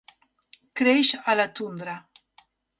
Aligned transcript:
Creix 0.81 1.13
a 1.35 1.37
la 1.41 1.47
tundra. 1.61 1.97